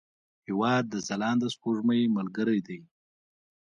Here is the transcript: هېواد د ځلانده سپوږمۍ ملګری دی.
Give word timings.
هېواد 0.47 0.83
د 0.89 0.95
ځلانده 1.07 1.47
سپوږمۍ 1.55 2.01
ملګری 2.15 2.59
دی. 2.67 2.79